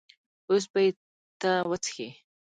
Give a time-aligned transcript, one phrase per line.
[0.49, 0.89] اوس به یې
[1.41, 2.07] ته وڅښې.